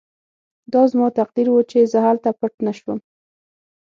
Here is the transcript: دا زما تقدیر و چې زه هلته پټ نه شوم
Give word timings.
دا 0.73 0.81
زما 0.91 1.07
تقدیر 1.19 1.47
و 1.49 1.55
چې 1.71 1.79
زه 1.91 1.99
هلته 2.07 2.29
پټ 2.39 2.53
نه 2.65 2.73
شوم 2.79 2.99